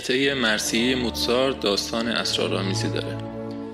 قطعه 0.00 0.34
مرسیه 0.34 0.94
موتسارت 0.94 1.60
داستان 1.60 2.08
اسرارآمیزی 2.08 2.88
داره. 2.88 3.18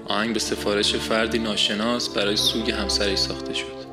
آهنگ 0.06 0.32
به 0.32 0.38
سفارش 0.38 0.94
فردی 0.94 1.38
ناشناس 1.38 2.08
برای 2.08 2.36
سوگ 2.36 2.70
همسری 2.70 3.16
ساخته 3.16 3.54
شد. 3.54 3.86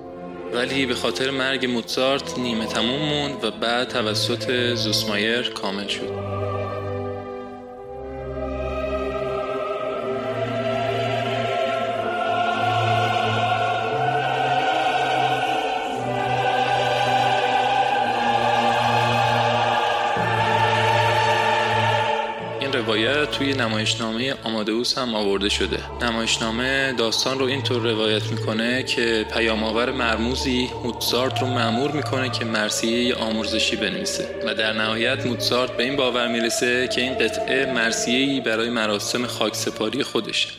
ولی 0.54 0.86
به 0.86 0.96
خاطر 0.96 1.32
مرگ 1.32 1.66
موتسارت 1.66 2.38
نیمه 2.38 2.66
تموم 2.66 3.02
موند 3.02 3.44
و 3.44 3.52
بعد 3.52 3.88
توسط 3.88 4.74
زوسمایر 4.76 5.50
کامل 5.50 5.88
شد. 5.88 6.33
توی 23.38 23.54
نمایشنامه 23.54 24.36
آمادئوس 24.44 24.98
هم 24.98 25.16
آورده 25.16 25.50
شده. 25.50 25.80
نمایشنامه 26.02 26.94
داستان 26.98 27.40
رو 27.40 27.46
اینطور 27.46 27.92
روایت 27.92 28.24
می‌کنه 28.24 28.84
که 28.84 29.26
پیامآور 29.34 29.92
مرموزی 29.92 30.70
موتسارت 30.84 31.42
رو 31.42 31.48
مأمور 31.48 31.92
می‌کنه 31.92 32.30
که 32.30 32.46
مرسیه 32.46 33.16
آمرزشی 33.16 33.76
بنویسه. 33.76 34.36
و 34.46 34.56
در 34.56 34.74
نهایت 34.74 35.26
موتسارت 35.26 35.78
به 35.78 35.84
این 35.84 35.96
باور 35.96 36.28
می‌رسه 36.28 36.88
که 36.88 37.02
این 37.02 37.14
قطعه 37.14 37.74
مرسیه‌ای 37.74 38.42
برای 38.42 38.70
مراسم 38.70 39.28
خاکسپاری 39.28 40.04
خودشه. 40.04 40.50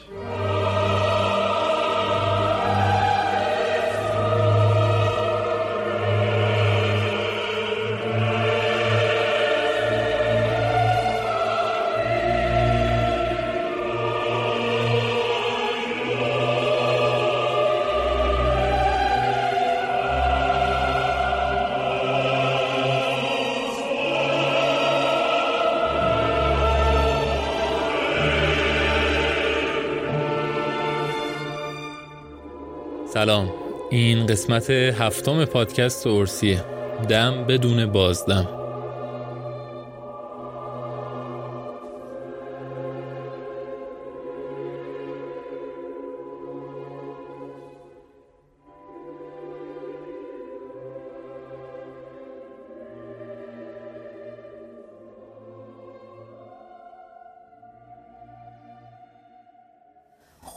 سلام. 33.14 33.52
این 33.90 34.26
قسمت 34.26 34.70
هفتم 34.70 35.44
پادکست 35.44 36.06
اورسیه. 36.06 36.64
دم 37.08 37.44
بدون 37.44 37.86
بازدم. 37.86 38.48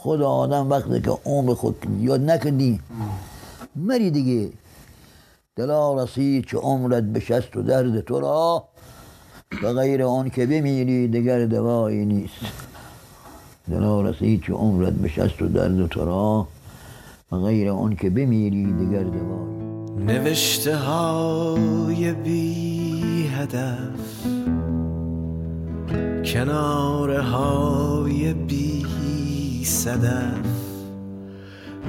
خود 0.08 0.22
آدم 0.22 0.70
وقتی 0.70 1.00
که 1.00 1.10
عمر 1.24 1.54
خود 1.54 1.76
یاد 2.00 2.20
نکردی. 2.20 2.80
مری 3.76 4.10
دیگه. 4.10 4.50
دلا 5.56 6.02
رسید 6.02 6.46
که 6.46 6.56
عمرت 6.56 7.02
بشست 7.02 7.56
و 7.56 7.62
درد 7.62 8.00
تو 8.00 8.20
را. 8.20 8.64
به 9.62 9.72
غیر 9.72 10.02
آن 10.02 10.30
که 10.30 10.46
بمیری 10.46 11.08
دیگر 11.08 11.44
دوایی 11.44 12.04
نیست. 12.04 12.40
دلا 13.70 14.00
رسید 14.00 14.42
که 14.42 14.52
عمرت 14.52 14.92
بشست 14.92 15.42
و 15.42 15.48
درد 15.48 15.86
تو 15.86 16.04
را. 16.04 16.48
به 17.30 17.36
غیر 17.36 17.70
آن 17.70 17.96
که 17.96 18.10
بمیری 18.10 18.72
دیگر 18.72 19.02
دوایی 19.02 19.58
نوشته 20.06 20.76
های 20.76 22.12
بی 22.12 23.26
هدف. 23.26 24.26
کناره 26.24 27.20
های 27.20 28.34
بی 28.34 28.57
صدف 29.88 30.46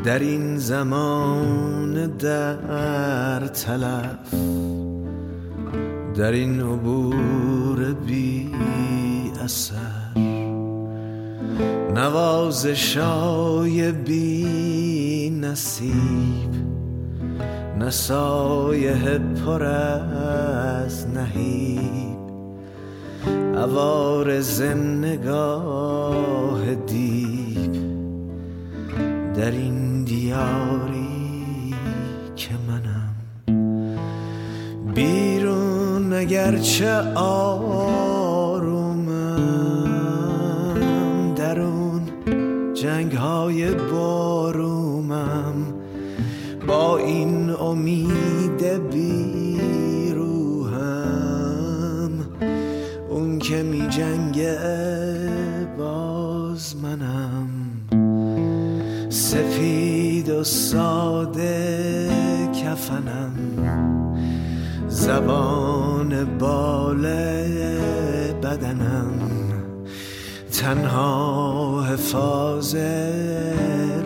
در 0.03 0.19
این 0.19 0.57
زمان 0.57 2.07
در 2.17 3.47
تلف 3.47 4.33
در 6.15 6.31
این 6.31 6.61
عبور 6.61 7.93
بی 7.93 8.51
اثر. 9.43 10.19
نوازشای 11.95 13.91
بی 13.91 15.29
نصیب 15.41 16.49
نسایه 17.79 19.19
پر 19.45 19.63
از 19.63 21.07
نهیب. 21.07 22.19
عوارز 23.55 24.61
نگاه 25.01 26.75
دیب 26.75 27.48
در 29.39 29.51
این 29.51 30.03
دیاری 30.03 31.75
که 32.36 32.50
منم. 32.68 33.15
بیرون 34.95 36.13
اگرچه 36.13 36.91
آرومم 37.15 37.83
درون 41.36 42.01
جنگ 42.74 43.12
های 43.12 43.75
بارومم 43.75 45.53
با 46.68 46.97
این 46.97 47.50
امید 47.50 48.89
بیروهم 48.92 49.69
اون 53.09 53.39
که 53.39 53.63
می 53.63 53.88
جنگه 53.88 54.28
و 60.39 60.44
ساده 60.44 62.09
کفنم. 62.63 63.33
زبان 64.88 66.38
باله 66.38 67.47
بدنم. 68.44 69.12
تنها 70.51 71.83
حفاظ 71.83 72.75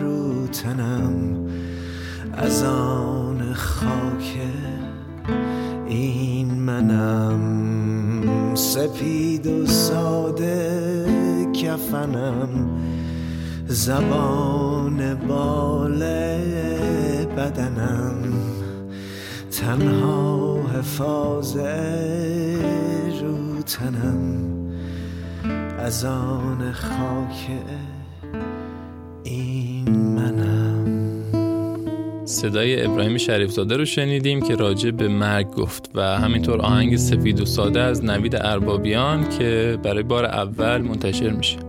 رو 0.00 0.46
تنم. 0.46 1.12
از 2.32 2.62
آن 2.62 3.54
خاک 3.54 4.38
این 5.86 6.54
منم. 6.54 7.40
سپید 8.54 9.46
و 9.46 9.66
ساده 9.66 10.76
کفنم. 11.52 12.48
زبان 13.66 15.14
باله 15.14 16.38
بدنم 17.36 18.32
تنها 19.50 20.60
حفاظ 20.78 21.56
رو 23.20 23.62
تنم 23.62 24.54
از 25.78 26.04
آن 26.04 26.72
خاک 26.72 27.48
این 29.24 29.90
منم. 29.98 30.84
صدای 32.24 32.84
ابراهیم 32.84 33.16
شریفزاده 33.16 33.76
رو 33.76 33.84
شنیدیم 33.84 34.40
که 34.40 34.54
راجع 34.54 34.90
به 34.90 35.08
مرگ 35.08 35.50
گفت 35.50 35.90
و 35.94 36.02
همینطور 36.02 36.60
آهنگ 36.60 36.96
سفید 36.96 37.40
و 37.40 37.46
ساده 37.46 37.80
از 37.80 38.04
نوید 38.04 38.36
اربابیان 38.36 39.28
که 39.28 39.78
برای 39.82 40.02
بار 40.02 40.24
اول 40.24 40.82
منتشر 40.82 41.30
میشه. 41.30 41.63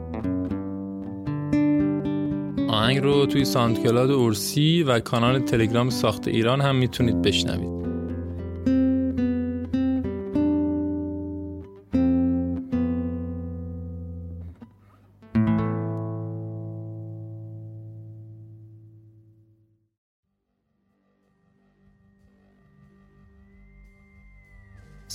آهنگ 2.85 3.03
رو 3.03 3.25
توی 3.25 3.45
ساند 3.45 3.83
کلاد 3.83 4.11
اورسی 4.11 4.83
و 4.83 4.99
کانال 4.99 5.39
تلگرام 5.39 5.89
ساخت 5.89 6.27
ایران 6.27 6.61
هم 6.61 6.75
می‌تونید 6.75 7.21
بشنوید. 7.21 7.74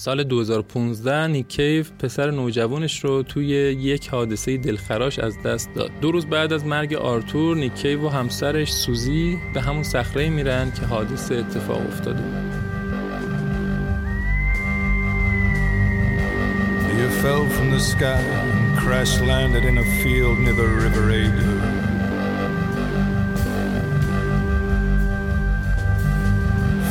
سال 0.00 0.24
2015 0.24 1.26
نیک 1.26 1.48
کیو 1.48 1.84
پسر 1.98 2.30
نوجوانش 2.30 3.04
رو 3.04 3.22
توی 3.22 3.46
یک 3.46 4.08
حادثه 4.08 4.56
دلخراش 4.56 5.18
از 5.18 5.42
دست 5.42 5.74
داد. 5.74 5.90
دو 6.00 6.12
روز 6.12 6.26
بعد 6.26 6.52
از 6.52 6.64
مرگ 6.64 6.94
آرتور 6.94 7.56
نیک 7.56 7.74
کیو 7.74 8.06
و 8.06 8.08
همسرش 8.08 8.72
سوزی 8.72 9.38
به 9.54 9.60
همون 9.60 9.82
صخره 9.82 10.28
میرن 10.28 10.72
که 10.72 10.86
حادثه 10.86 11.34
اتفاق 11.34 11.86
افتاده 11.86 12.22
بود. 12.22 12.50
Fell 17.22 17.46
from 17.56 17.68
the 17.76 17.82
sky 17.92 18.22
and 18.40 18.78
crash 18.82 19.12
landed 19.30 19.64
in 19.70 19.76
a 19.84 19.86
field 20.00 20.38
near 20.44 20.56
the 20.62 20.70
river. 20.84 21.10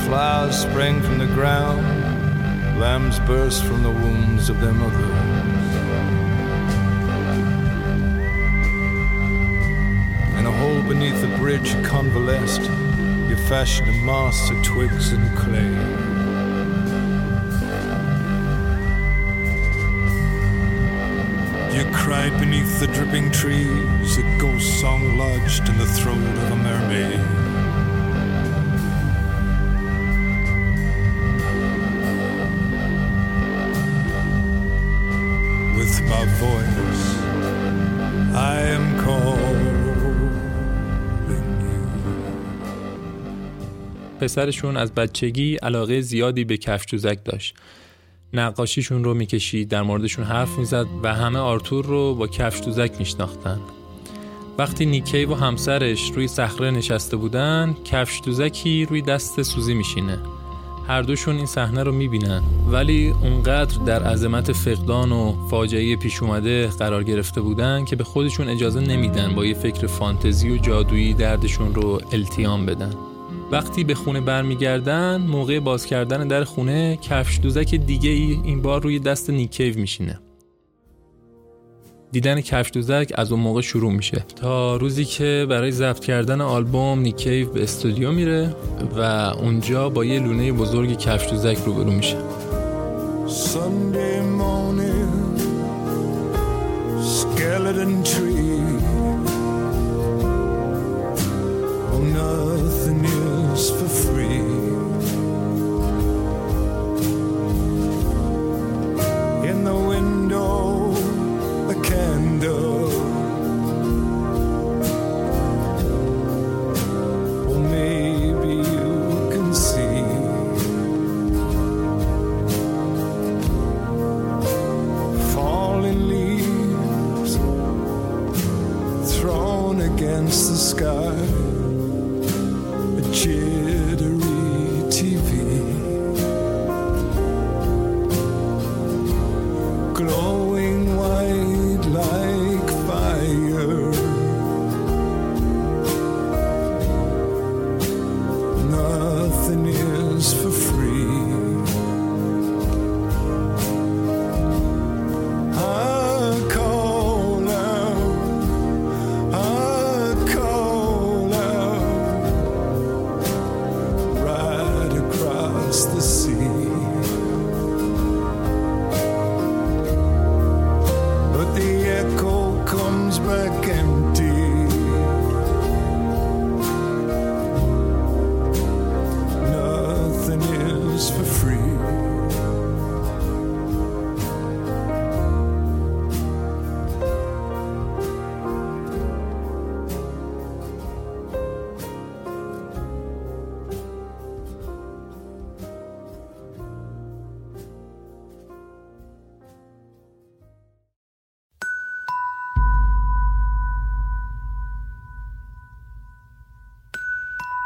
Flowers 0.05 0.57
sprang 0.65 1.01
from 1.05 1.17
the 1.23 1.29
ground, 1.37 1.98
lambs 2.79 3.19
burst 3.19 3.65
from 3.65 3.83
the 3.83 3.91
wombs 3.91 4.49
of 4.49 4.61
their 4.61 4.71
mothers. 4.71 5.01
In 10.37 10.45
a 10.45 10.51
hole 10.51 10.81
beneath 10.83 11.19
the 11.19 11.27
bridge 11.37 11.73
you 11.73 11.81
convalesced, 11.83 12.61
you 13.29 13.35
fashioned 13.35 13.89
a 13.89 13.93
mast 14.05 14.49
of 14.49 14.63
twigs 14.63 15.11
and 15.11 15.37
clay. 15.37 15.75
You 21.77 21.83
cried 21.93 22.39
beneath 22.39 22.79
the 22.79 22.87
dripping 22.87 23.29
trees, 23.31 24.17
a 24.17 24.23
ghost 24.39 24.79
song 24.79 25.17
lodged 25.17 25.67
in 25.67 25.77
the 25.77 25.85
throat 25.85 26.17
of 26.17 26.51
a 26.51 26.55
mermaid. 26.55 27.48
پسرشون 44.19 44.77
از 44.77 44.93
بچگی 44.93 45.55
علاقه 45.55 46.01
زیادی 46.01 46.43
به 46.43 46.57
کفشوزک 46.57 47.19
داشت. 47.25 47.55
نقاشیشون 48.33 49.03
رو 49.03 49.13
می‌کشید، 49.13 49.67
در 49.67 49.81
موردشون 49.81 50.25
حرف 50.25 50.57
می‌زد 50.57 50.85
و 51.03 51.13
همه 51.13 51.39
آرتور 51.39 51.85
رو 51.85 52.15
با 52.15 52.27
کفشوزک 52.27 52.91
میشناختن. 52.99 53.59
وقتی 54.57 54.85
نیکی 54.85 55.25
و 55.25 55.35
همسرش 55.35 56.11
روی 56.15 56.27
صخره 56.27 56.71
نشسته 56.71 57.17
بودن، 57.17 57.75
کفشدوزکی 57.85 58.85
روی 58.85 59.01
دست 59.01 59.41
سوزی 59.41 59.73
میشینه. 59.73 60.19
هر 60.89 61.01
دوشون 61.01 61.35
این 61.35 61.45
صحنه 61.45 61.83
رو 61.83 61.91
می‌بینن. 61.91 62.41
ولی 62.71 63.13
اونقدر 63.21 63.77
در 63.85 64.03
عظمت 64.03 64.51
فقدان 64.51 65.11
و 65.11 65.47
فاجعه 65.49 65.95
پیش 65.95 66.23
اومده 66.23 66.67
قرار 66.67 67.03
گرفته 67.03 67.41
بودن 67.41 67.85
که 67.85 67.95
به 67.95 68.03
خودشون 68.03 68.49
اجازه 68.49 68.79
نمیدن 68.79 69.35
با 69.35 69.45
یه 69.45 69.53
فکر 69.53 69.87
فانتزی 69.87 70.49
و 70.49 70.57
جادویی 70.57 71.13
دردشون 71.13 71.75
رو 71.75 72.01
التیام 72.11 72.65
بدن. 72.65 72.93
وقتی 73.51 73.83
به 73.83 73.95
خونه 73.95 74.21
برمیگردن 74.21 75.21
موقع 75.21 75.59
باز 75.59 75.85
کردن 75.85 76.27
در 76.27 76.43
خونه 76.43 76.97
کفش 76.97 77.39
دوزک 77.43 77.75
دیگه 77.75 78.09
ای 78.09 78.39
این 78.43 78.61
بار 78.61 78.81
روی 78.83 78.99
دست 78.99 79.29
نیکیو 79.29 79.79
میشینه. 79.79 80.19
دیدن 82.11 82.41
کفش 82.41 82.71
دوزک 82.73 83.13
از 83.15 83.31
اون 83.31 83.41
موقع 83.41 83.61
شروع 83.61 83.91
میشه. 83.91 84.25
تا 84.35 84.75
روزی 84.75 85.05
که 85.05 85.45
برای 85.49 85.71
ضبط 85.71 85.99
کردن 85.99 86.41
آلبوم 86.41 86.99
نیکیو 86.99 87.49
به 87.49 87.63
استودیو 87.63 88.11
میره 88.11 88.55
و 88.97 89.01
اونجا 89.39 89.89
با 89.89 90.05
یه 90.05 90.19
لونه 90.19 90.51
بزرگ 90.51 90.97
کفش 90.97 91.29
دوزک 91.29 91.57
روبرو 91.65 91.91
میشه. 91.91 92.17
Skeleton 97.17 98.03
tree. 98.03 98.49
Oh, 101.93 102.01
nothing 102.13 102.68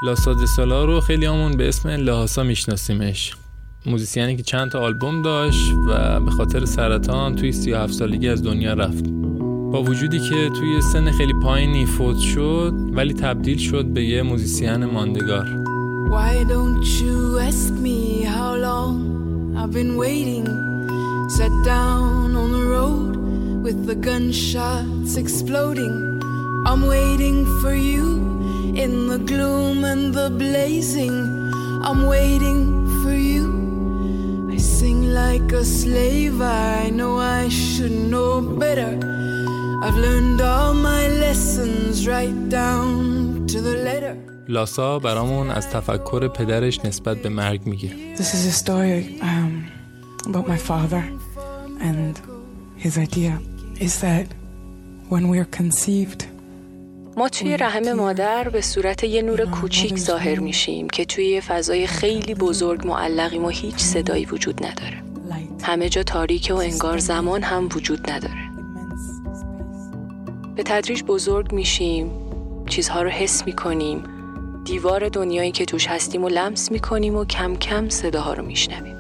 لاساد 0.04 0.46
سالا 0.46 0.86
رو 0.86 1.00
خیلی 1.00 1.26
همون 1.26 1.52
به 1.52 1.68
اسم 1.68 1.90
لحاسا 1.90 2.44
میشناسیمش. 2.44 3.34
موزیسیانی 3.86 4.36
که 4.36 4.44
چند 4.44 4.72
تا 4.72 4.80
آلبوم 4.80 5.22
داشت 5.22 5.74
و 5.88 6.20
به 6.20 6.32
خاطر 6.32 6.66
سرطان 6.66 7.36
توی 7.36 7.52
37 7.52 7.94
سالگی 7.94 8.30
از 8.30 8.44
دنیا 8.44 8.74
رفت. 8.74 9.04
با 9.72 9.84
وجودی 9.84 10.20
که 10.20 10.50
توی 10.50 10.82
سن 10.82 11.12
خیلی 11.12 11.34
پایینی 11.34 11.86
فوت 11.86 12.18
شد 12.18 12.74
ولی 12.94 13.14
تبدیل 13.14 13.58
شد 13.58 13.86
به 13.86 14.04
یه 14.04 14.22
موزیسین 14.22 14.86
ماندگار. 14.86 15.46
Why 16.10 16.44
don't 16.54 16.86
you 17.02 17.40
ask 17.50 17.74
me 17.88 18.24
how 18.24 18.54
long 18.68 18.96
I've 19.60 19.74
been 19.80 19.96
waiting? 19.98 20.46
Sat 21.38 21.56
down 21.66 22.36
on 22.44 22.50
the 22.58 22.66
road 22.76 23.14
with 23.66 23.80
the 23.90 23.96
gunshots 24.08 25.16
exploding. 25.24 25.96
I'm 26.70 26.82
waiting 26.96 27.38
for 27.62 27.74
you. 27.74 28.33
in 28.85 29.09
the 29.09 29.19
gloom 29.31 29.85
and 29.85 30.15
the 30.15 30.31
blazing 30.45 31.17
I'm 31.87 32.01
waiting 32.07 32.63
for 33.03 33.13
you 33.13 33.47
I 34.55 34.57
sing 34.57 35.01
like 35.23 35.51
a 35.53 35.65
slave 35.65 36.41
I 36.41 36.91
know 36.99 37.19
I 37.19 37.49
should 37.49 37.97
know 38.13 38.41
better 38.65 38.93
I've 39.85 39.99
learned 40.07 40.41
all 40.41 40.75
my 40.75 41.05
lessons 41.25 42.07
right 42.15 42.39
down 42.49 43.47
to 43.53 43.61
the 43.61 43.77
letter 43.89 44.17
لاسا 44.49 44.99
برامون 44.99 45.51
از 45.51 45.71
تفکر 45.71 46.29
پدرش 46.29 46.85
نسبت 46.85 47.23
به 47.23 47.29
مرگ 47.29 47.67
میگه 47.67 48.17
This 48.17 48.35
is 48.35 48.47
a 48.47 48.65
story 48.65 49.21
um, 49.21 49.67
about 50.27 50.49
my 50.49 50.57
father 50.57 51.03
and 51.81 52.21
his 52.85 52.99
idea 52.99 53.41
is 53.81 54.01
that 54.01 54.27
when 55.09 55.29
we 55.29 55.39
are 55.39 55.51
conceived 55.61 56.21
ما 57.18 57.30
توی 57.30 57.58
رحم 57.58 57.94
مادر 57.94 58.50
به 58.50 58.62
صورت 58.62 59.04
یه 59.04 59.22
نور 59.22 59.46
کوچیک 59.46 59.98
ظاهر 59.98 60.40
میشیم 60.40 60.90
که 60.90 61.06
توی 61.06 61.26
یه 61.26 61.42
فضای 61.42 61.88
خیلی 61.88 62.36
بزرگ 62.36 62.88
معلقیم 62.88 63.46
و 63.46 63.50
هیچ 63.50 63.78
صدایی 63.78 64.26
وجود 64.26 64.66
نداره. 64.66 65.04
همه 65.64 65.90
جا 65.90 66.04
تاریکه 66.04 66.54
و 66.54 66.58
انگار 66.58 66.98
زمان 66.98 67.44
هم 67.44 67.70
وجود 67.76 68.12
نداره. 68.12 68.50
به 70.56 70.64
تدریج 70.64 71.04
بزرگ 71.04 71.52
میشیم 71.52 72.12
چیزها 72.70 73.02
رو 73.02 73.10
حس 73.10 73.46
می‌کنیم 73.46 74.04
دیوار 74.64 75.10
دنیایی 75.10 75.52
که 75.52 75.66
توش 75.66 75.88
هستیم 75.88 76.24
و 76.24 76.30
لمس 76.30 76.72
می‌کنیم 76.72 77.16
و 77.16 77.26
کم 77.26 77.56
کم 77.56 77.90
صداها 77.90 78.34
رو 78.34 78.46
میشنویم. 78.46 78.96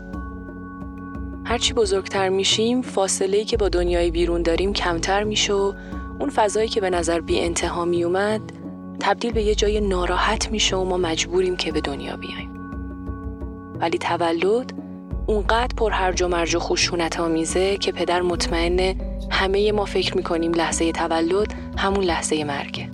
هرچی 1.46 1.74
بزرگتر 1.74 2.29
میشیم 2.29 2.82
فاصله 2.82 3.43
که 3.43 3.58
با 3.58 3.70
دنیای 3.70 4.12
بیرون 4.12 4.41
داریم 4.41 4.74
کمتر 4.74 5.24
میشه 5.24 5.53
و 5.53 5.74
اون 6.20 6.29
فضایی 6.29 6.67
که 6.70 6.82
به 6.82 6.89
نظر 6.89 7.20
بی 7.20 7.39
انتها 7.39 7.86
می 7.86 8.03
اومد 8.03 8.41
تبدیل 9.00 9.34
به 9.34 9.43
یه 9.43 9.55
جای 9.55 9.82
ناراحت 9.82 10.51
میشه 10.51 10.75
و 10.75 10.84
ما 10.84 10.98
مجبوریم 10.98 11.55
که 11.55 11.72
به 11.72 11.82
دنیا 11.82 12.15
بیایم. 12.15 12.50
ولی 13.79 13.98
تولد 13.98 14.74
اونقدر 15.27 15.75
پر 15.77 15.91
هرج 15.91 16.22
و 16.22 16.27
مرج 16.27 16.55
و 16.55 16.60
خشونت 16.60 17.20
آمیزه 17.20 17.77
که 17.77 17.91
پدر 17.91 18.22
مطمئنه 18.22 18.96
همه 19.32 19.72
ما 19.72 19.86
فکر 19.86 20.17
می‌کنیم 20.17 20.53
لحظه 20.53 20.91
تولد 20.91 21.53
همون 21.77 22.03
لحظه 22.03 22.43
مرگه. 22.43 22.89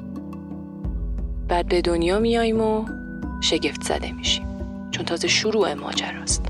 بعد 1.48 1.68
به 1.68 1.82
دنیا 1.82 2.20
میاییم 2.20 2.62
و 2.62 2.86
شگفت 3.42 3.84
زده 3.84 4.12
میشیم. 4.12 4.46
چون 4.92 5.06
تازه 5.06 5.28
شروع 5.28 5.74
ماجراست. 5.74 6.46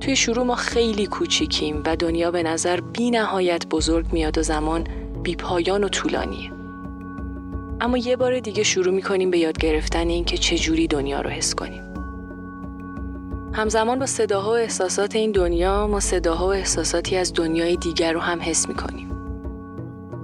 توی 0.00 0.16
شروع 0.16 0.44
ما 0.44 0.54
خیلی 0.54 1.06
کوچیکیم 1.06 1.82
و 1.86 1.96
دنیا 1.96 2.30
به 2.30 2.42
نظر 2.42 2.80
بی 2.80 3.10
نهایت 3.10 3.66
بزرگ 3.66 4.06
میاد 4.12 4.38
و 4.38 4.42
زمان 4.42 4.86
بی 5.22 5.36
پایان 5.36 5.84
و 5.84 5.88
طولانیه. 5.88 6.52
اما 7.80 7.98
یه 7.98 8.16
بار 8.16 8.40
دیگه 8.40 8.62
شروع 8.62 8.94
می‌کنیم 8.94 9.30
به 9.30 9.38
یاد 9.38 9.58
گرفتن 9.58 10.08
این 10.08 10.24
که 10.24 10.36
چجوری 10.36 10.86
دنیا 10.86 11.20
رو 11.20 11.30
حس 11.30 11.54
کنیم. 11.54 11.82
همزمان 13.54 13.98
با 13.98 14.06
صداها 14.06 14.50
و 14.50 14.54
احساسات 14.54 15.16
این 15.16 15.32
دنیا 15.32 15.86
ما 15.86 16.00
صداها 16.00 16.46
و 16.46 16.52
احساساتی 16.52 17.16
از 17.16 17.32
دنیای 17.32 17.76
دیگر 17.76 18.12
رو 18.12 18.20
هم 18.20 18.38
حس 18.42 18.68
می‌کنیم. 18.68 19.08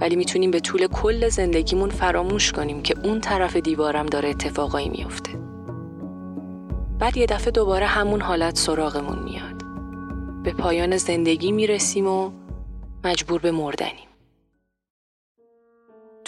ولی 0.01 0.15
می‌تونیم 0.15 0.51
به 0.51 0.59
طول 0.59 0.87
کل 0.87 1.29
زندگیمون 1.29 1.89
فراموش 1.89 2.51
کنیم 2.51 2.81
که 2.81 2.95
اون 3.03 3.21
طرف 3.21 3.55
دیوارم 3.55 4.05
داره 4.05 4.29
اتفاقایی 4.29 4.89
میافته. 4.89 5.31
بعد 6.99 7.17
یه 7.17 7.25
دفعه 7.25 7.51
دوباره 7.51 7.85
همون 7.85 8.21
حالت 8.21 8.57
سراغمون 8.57 9.19
میاد. 9.19 9.63
به 10.43 10.53
پایان 10.53 10.97
زندگی 10.97 11.51
می‌رسیم 11.51 12.07
و 12.07 12.31
مجبور 13.03 13.41
به 13.41 13.51
مردنیم. 13.51 14.08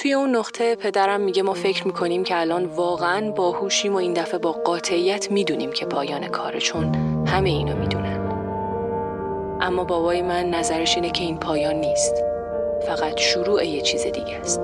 توی 0.02 0.14
اون 0.14 0.36
نقطه 0.36 0.76
پدرم 0.76 1.22
میگه 1.22 1.44
ما 1.44 1.54
فکر 1.54 1.88
می‌کنیم 1.88 2.24
که 2.24 2.40
الان 2.40 2.66
واقعا 2.66 3.32
باهوشیم 3.32 3.94
و 3.94 3.98
این 3.98 4.14
دفعه 4.14 4.38
با 4.38 4.52
قاطعیت 4.52 5.32
می‌دونیم 5.32 5.72
که 5.72 5.86
پایان 5.86 6.28
کاره 6.28 6.60
چون 6.60 6.96
همه 7.28 7.50
اینو 7.50 7.80
می‌دونن. 7.80 8.20
اما 9.62 9.84
بابای 9.84 10.22
من 10.22 10.50
نظرش 10.50 10.96
اینه 10.96 11.10
که 11.10 11.24
این 11.24 11.38
پایان 11.38 11.76
نیست. 11.76 12.16
فقط 12.88 13.18
شروع 13.18 13.66
یه 13.66 13.82
چیز 13.82 14.04
دیگه 14.04 14.36
است. 14.36 14.62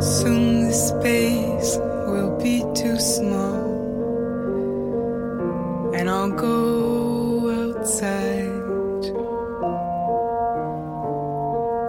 Soon 0.00 0.44
the 0.66 0.74
space 0.88 1.70
will 2.12 2.32
be 2.44 2.56
too 2.80 2.98
small 3.14 3.62
And 5.98 6.06
I'll 6.10 6.34
go 6.48 6.58
outside. 7.62 8.41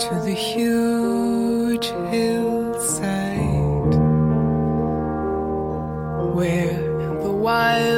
To 0.03 0.15
the 0.19 0.33
huge 0.33 1.85
hillside 2.11 3.93
Where 6.35 7.23
the 7.23 7.31
wild 7.31 7.92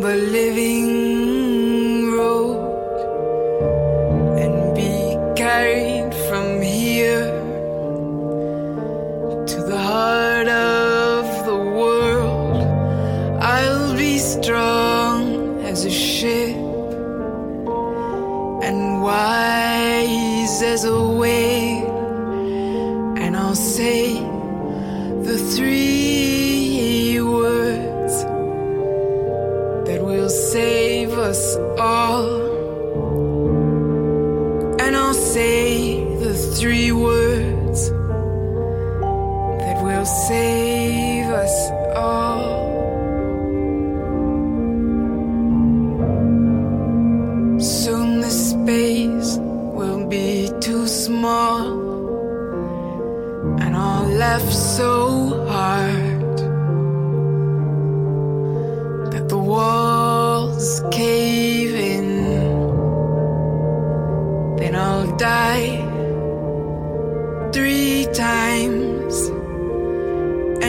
Bolivia. 0.00 0.79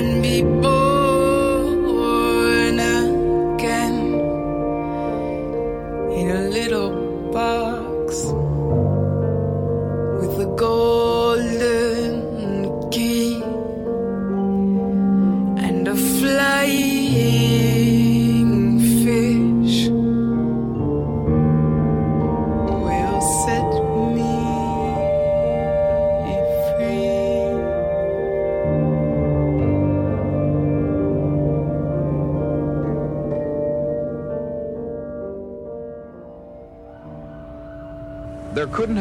And 0.02 0.24
be 0.24 0.42
born 0.42 0.71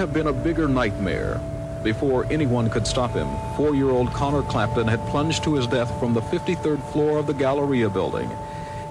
have 0.10 0.12
been 0.12 0.25
a 0.25 0.34
bigger 0.34 0.68
nightmare. 0.68 1.39
Before 1.84 2.25
anyone 2.32 2.68
could 2.68 2.88
stop 2.88 3.12
him, 3.12 3.27
four-year-old 3.56 4.12
Connor 4.12 4.42
Clapton 4.42 4.88
had 4.88 5.06
plunged 5.06 5.44
to 5.44 5.54
his 5.54 5.68
death 5.68 5.92
from 6.00 6.15
the 6.15 6.22
53rd 6.22 6.82
floor 6.92 7.20
of 7.20 7.27
the 7.27 7.34
Galleria 7.36 7.89
building. 7.89 8.30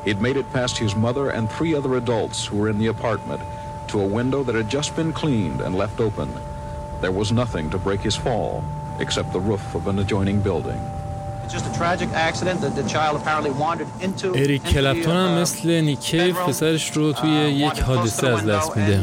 He'd 0.04 0.20
made 0.20 0.36
it 0.36 0.52
past 0.52 0.78
his 0.78 0.94
mother 0.94 1.30
and 1.30 1.50
three 1.50 1.74
other 1.74 1.96
adults 1.96 2.46
who 2.46 2.58
were 2.58 2.68
in 2.68 2.78
the 2.78 2.86
apartment 2.86 3.40
to 3.88 4.00
a 4.00 4.06
window 4.06 4.44
that 4.44 4.54
had 4.54 4.68
just 4.68 4.94
been 4.94 5.12
cleaned 5.12 5.60
and 5.60 5.74
left 5.74 5.98
open. 6.00 6.28
There 7.00 7.10
was 7.10 7.32
nothing 7.32 7.70
to 7.70 7.78
break 7.78 8.00
his 8.00 8.14
fall 8.14 8.62
except 9.00 9.32
the 9.32 9.40
roof 9.40 9.74
of 9.74 9.88
an 9.88 9.98
adjoining 9.98 10.40
building. 10.40 10.80
اریک 14.34 14.62
کلپتون 14.62 15.16
هم 15.16 15.38
مثل 15.38 15.80
نیکیف 15.80 16.38
پسرش 16.38 16.90
رو 16.90 17.12
توی 17.12 17.30
یک 17.30 17.80
حادثه 17.80 18.28
از 18.28 18.46
دست 18.46 18.76
میده 18.76 19.00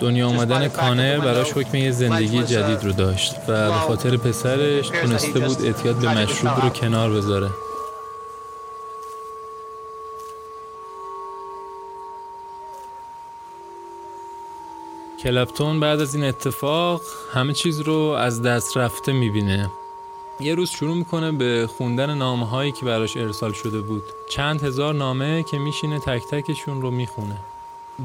دنیا 0.00 0.28
آمدن 0.28 0.68
کانر 0.68 1.18
براش 1.18 1.52
حکم 1.52 1.76
یه 1.76 1.90
زندگی 1.90 2.42
جدید 2.42 2.84
رو 2.84 2.92
داشت 2.92 3.34
و 3.48 3.70
به 3.70 3.78
خاطر 3.78 4.16
پسرش 4.16 4.88
تونسته 4.88 5.40
بود 5.40 5.64
اعتیاد 5.64 5.96
به 5.96 6.08
مشروب 6.22 6.60
رو 6.62 6.68
کنار 6.68 7.10
بذاره. 7.10 7.50
کلپتون 15.22 15.80
بعد 15.80 16.00
از 16.00 16.14
این 16.14 16.24
اتفاق 16.24 17.00
همه 17.32 17.52
چیز 17.52 17.80
رو 17.80 17.98
از 17.98 18.42
دست 18.42 18.76
رفته 18.76 19.12
می‌بینه. 19.12 19.70
یه 20.40 20.54
روز 20.54 20.70
شروع 20.70 20.96
می‌کنه 20.96 21.32
به 21.32 21.68
خوندن 21.76 22.14
نامه 22.14 22.48
هایی 22.48 22.72
که 22.72 22.86
براش 22.86 23.16
ارسال 23.16 23.52
شده 23.52 23.80
بود. 23.80 24.02
چند 24.28 24.64
هزار 24.64 24.94
نامه 24.94 25.42
که 25.42 25.58
میشینه 25.58 25.98
تک 25.98 26.22
تکشون 26.30 26.82
رو 26.82 26.90
می‌خونه. 26.90 27.36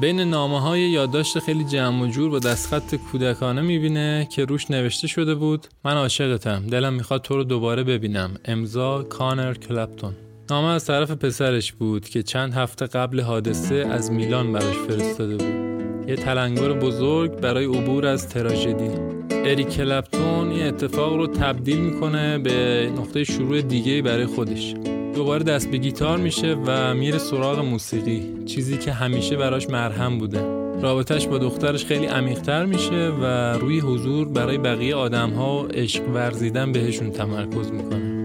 بین 0.00 0.20
نامه 0.20 0.60
های 0.60 0.80
یادداشت 0.80 1.38
خیلی 1.38 1.64
جمع 1.64 2.02
و 2.02 2.06
جور 2.06 2.30
با 2.30 2.38
دستخط 2.38 2.94
کودکانه 2.94 3.60
می‌بینه 3.60 4.28
که 4.30 4.44
روش 4.44 4.70
نوشته 4.70 5.08
شده 5.08 5.34
بود 5.34 5.66
من 5.84 5.96
عاشقتم 5.96 6.66
دلم 6.66 6.94
می‌خواد 6.94 7.22
تو 7.22 7.36
رو 7.36 7.44
دوباره 7.44 7.84
ببینم. 7.84 8.34
امضا 8.44 9.02
کانر 9.02 9.54
کلپتون. 9.54 10.12
نامه 10.50 10.68
از 10.68 10.84
طرف 10.84 11.10
پسرش 11.10 11.72
بود 11.72 12.08
که 12.08 12.22
چند 12.22 12.54
هفته 12.54 12.86
قبل 12.86 13.20
حادثه 13.20 13.74
از 13.74 14.12
میلان 14.12 14.52
براش 14.52 14.76
فرستاده 14.76 15.36
بود. 15.36 16.08
یه 16.08 16.16
تلنگر 16.16 16.72
بزرگ 16.72 17.40
برای 17.40 17.64
عبور 17.64 18.06
از 18.06 18.28
تراژدی. 18.28 18.90
اریک 19.30 19.68
کلپتون 19.68 20.50
این 20.50 20.66
اتفاق 20.66 21.16
رو 21.16 21.26
تبدیل 21.26 21.78
می‌کنه 21.78 22.38
به 22.38 22.90
نقطه 22.98 23.24
شروع 23.24 23.60
دیگه 23.60 24.02
برای 24.02 24.26
خودش. 24.26 24.74
دوباره 25.14 25.44
دست 25.44 25.70
به 25.70 25.76
گیتار 25.76 26.18
میشه 26.18 26.56
و 26.66 26.94
میره 26.94 27.18
سراغ 27.18 27.58
موسیقی 27.58 28.44
چیزی 28.46 28.78
که 28.78 28.92
همیشه 28.92 29.36
براش 29.36 29.70
مرهم 29.70 30.18
بوده. 30.18 30.40
رابطش 30.82 31.26
با 31.26 31.38
دخترش 31.38 31.84
خیلی 31.84 32.06
عمیقتر 32.06 32.66
میشه 32.66 33.12
و 33.20 33.24
روی 33.58 33.80
حضور 33.80 34.28
برای 34.28 34.58
بقیه 34.58 34.94
آدم 34.94 35.30
ها 35.30 35.62
و 35.62 35.66
عشق 35.66 36.08
ورزیدن 36.08 36.72
بهشون 36.72 37.10
تمرکز 37.10 37.70
می‌کنه. 37.70 38.21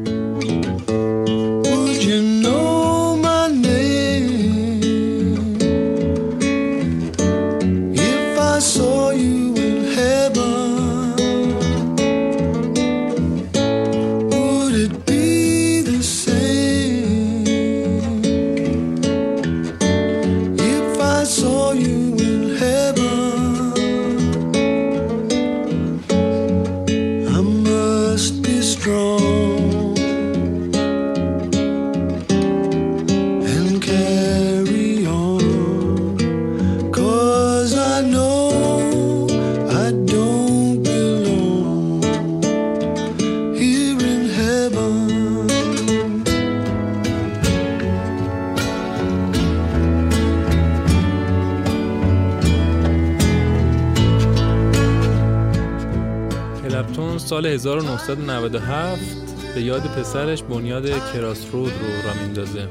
سال 57.38 57.46
1997 57.46 59.54
به 59.56 59.62
یاد 59.62 59.82
پسرش 59.82 60.44
بنیاد 60.44 60.90
کراس 61.14 61.46
رود 61.52 61.72
رو 61.72 62.10
را 62.10 62.24
میندازه. 62.24 62.68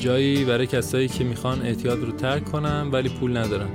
جایی 0.00 0.44
برای 0.44 0.66
کسایی 0.66 1.08
که 1.08 1.24
می‌خوان 1.24 1.62
اعتیاد 1.62 2.04
رو 2.04 2.12
ترک 2.12 2.44
کنن 2.44 2.88
ولی 2.92 3.08
پول 3.08 3.36
ندارن. 3.36 3.68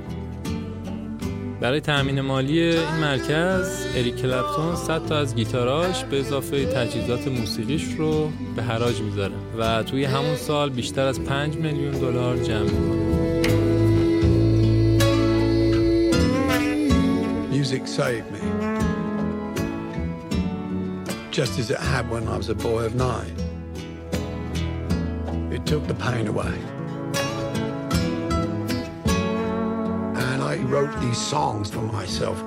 برای 1.60 1.80
تأمین 1.80 2.20
مالی 2.20 2.60
این 2.60 2.96
مرکز 3.00 3.86
اریک 3.96 4.16
کلپتون 4.16 4.76
100 4.76 5.06
تا 5.06 5.18
از 5.18 5.34
گیتاراش 5.34 6.04
به 6.04 6.20
اضافه 6.20 6.66
تجهیزات 6.66 7.28
موسیقیش 7.28 7.84
رو 7.98 8.30
به 8.56 8.62
حراج 8.62 9.00
می‌ذاره 9.00 9.34
و 9.58 9.82
توی 9.82 10.04
همون 10.04 10.36
سال 10.36 10.70
بیشتر 10.70 11.06
از 11.06 11.24
5 11.24 11.56
میلیون 11.56 11.92
دلار 11.92 12.36
جمع 12.36 12.62
می‌کنه. 12.62 13.00
Music 17.52 17.86
saved 17.96 18.28
me. 18.34 18.49
Just 21.46 21.58
as 21.58 21.70
it 21.70 21.78
had 21.78 22.06
when 22.10 22.28
I 22.28 22.36
was 22.36 22.50
a 22.50 22.54
boy 22.54 22.84
of 22.84 22.94
nine. 22.94 23.34
It 25.50 25.64
took 25.64 25.86
the 25.86 25.94
pain 25.94 26.28
away. 26.28 26.54
And 30.28 30.42
I 30.42 30.58
wrote 30.68 30.94
these 31.00 31.16
songs 31.16 31.70
for 31.70 31.80
myself 31.80 32.38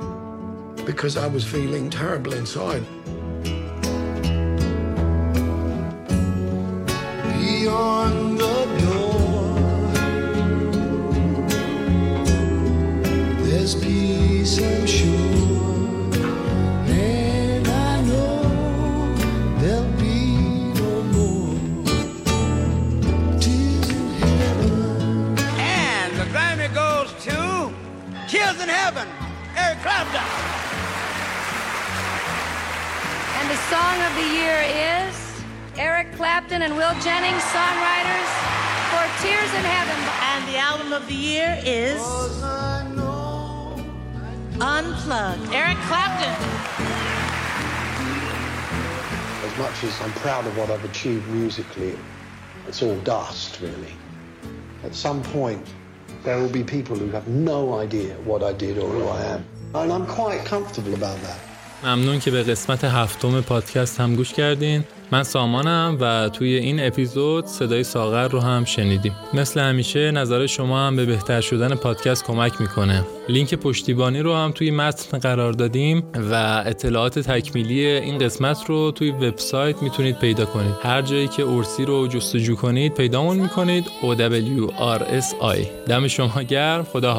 because 0.85 1.17
I 1.17 1.25
was 1.25 1.43
feeling 1.43 1.89
terrible 1.89 2.33
inside. 2.33 2.85
Beyond 7.39 8.37
the 8.37 8.57
door, 8.83 9.57
there's 13.43 13.73
peace, 13.73 14.61
I'm 14.61 14.85
sure. 14.85 15.12
Goes 27.03 27.23
to 27.23 27.73
Tears 28.29 28.61
in 28.61 28.69
Heaven, 28.69 29.07
Eric 29.57 29.79
Clapton. 29.81 30.23
And 33.39 33.49
the 33.49 33.59
song 33.67 33.95
of 34.07 34.15
the 34.15 34.27
year 34.33 34.63
is 34.63 35.15
Eric 35.77 36.13
Clapton 36.13 36.61
and 36.61 36.77
Will 36.77 36.93
Jennings, 37.01 37.43
songwriters 37.51 38.29
for 38.91 39.03
Tears 39.21 39.51
in 39.53 39.65
Heaven. 39.67 39.99
And 40.31 40.47
the 40.47 40.57
album 40.57 40.93
of 40.93 41.05
the 41.07 41.15
year 41.15 41.59
is 41.65 42.01
Unplugged. 44.61 45.51
Eric 45.51 45.77
Clapton. 45.89 46.33
As 49.43 49.57
much 49.57 49.83
as 49.83 50.01
I'm 50.01 50.13
proud 50.21 50.47
of 50.47 50.57
what 50.57 50.69
I've 50.69 50.85
achieved 50.85 51.27
musically, 51.29 51.97
it's 52.67 52.81
all 52.81 52.97
dust, 52.99 53.59
really. 53.59 53.93
At 54.83 54.95
some 54.95 55.21
point, 55.21 55.67
there 56.24 56.38
will 56.40 56.52
be 56.60 56.64
people 56.76 56.96
who 56.96 57.10
have 57.10 57.26
no 57.28 57.60
idea 57.84 58.14
what 58.30 58.42
I 58.42 58.52
did 58.64 58.74
or 58.78 58.88
who 58.96 59.04
I 59.18 59.20
am. 59.34 59.40
And 59.74 59.92
I'm 59.92 60.06
quite 60.06 60.44
comfortable 60.44 60.94
about 60.94 61.18
that. 61.26 61.40
ممنون 61.84 62.18
که 62.18 62.30
به 62.30 62.42
قسمت 62.42 62.84
هفتم 62.84 63.40
پادکست 63.40 64.00
هم 64.00 64.14
گوش 64.14 64.32
کردین 64.32 64.84
من 65.13 65.23
سامانم 65.23 65.97
و 65.99 66.29
توی 66.29 66.55
این 66.55 66.85
اپیزود 66.87 67.45
صدای 67.45 67.83
ساغر 67.83 68.27
رو 68.27 68.39
هم 68.39 68.65
شنیدیم. 68.65 69.15
مثل 69.33 69.59
همیشه 69.59 70.11
نظر 70.11 70.45
شما 70.45 70.87
هم 70.87 70.95
به 70.95 71.05
بهتر 71.05 71.41
شدن 71.41 71.75
پادکست 71.75 72.25
کمک 72.25 72.61
می‌کنه. 72.61 73.05
لینک 73.29 73.53
پشتیبانی 73.53 74.19
رو 74.19 74.35
هم 74.35 74.51
توی 74.51 74.71
متن 74.71 75.17
قرار 75.17 75.53
دادیم 75.53 76.03
و 76.31 76.63
اطلاعات 76.65 77.19
تکمیلی 77.19 77.85
این 77.85 78.17
قسمت 78.17 78.57
رو 78.67 78.91
توی 78.91 79.11
وبسایت 79.11 79.83
می‌تونید 79.83 80.19
پیدا 80.19 80.45
کنید. 80.45 80.75
هر 80.83 81.01
جایی 81.01 81.27
که 81.27 81.43
اورسی 81.43 81.85
رو 81.85 82.07
جستجو 82.07 82.55
کنید 82.55 82.93
پیدامون 82.93 83.37
می‌کنید. 83.37 83.85
OWRSI 84.01 85.57
دم 85.87 86.07
شما 86.07 86.43
گرم. 86.43 86.83
خدا 86.83 87.13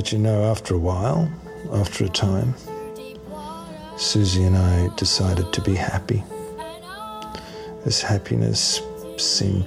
But 0.00 0.12
you 0.12 0.18
know, 0.18 0.44
after 0.44 0.74
a 0.74 0.78
while, 0.78 1.30
after 1.74 2.06
a 2.06 2.08
time, 2.08 2.54
Susie 3.98 4.44
and 4.44 4.56
I 4.56 4.88
decided 4.96 5.52
to 5.52 5.60
be 5.60 5.74
happy. 5.74 6.24
This 7.84 8.00
happiness 8.00 8.80
seemed 9.18 9.66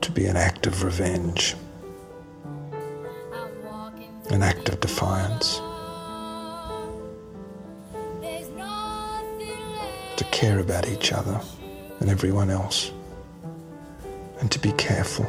to 0.00 0.10
be 0.10 0.26
an 0.26 0.36
act 0.36 0.66
of 0.66 0.82
revenge, 0.82 1.54
an 4.30 4.42
act 4.42 4.68
of 4.68 4.80
defiance. 4.80 5.58
To 10.16 10.24
care 10.32 10.58
about 10.58 10.88
each 10.88 11.12
other 11.12 11.40
and 12.00 12.10
everyone 12.10 12.50
else, 12.50 12.90
and 14.40 14.50
to 14.50 14.58
be 14.58 14.72
careful, 14.72 15.24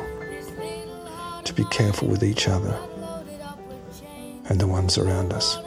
to 1.43 1.53
be 1.53 1.65
careful 1.65 2.07
with 2.07 2.23
each 2.23 2.47
other 2.47 2.75
and 4.49 4.59
the 4.59 4.67
ones 4.67 4.97
around 4.97 5.33
us. 5.33 5.66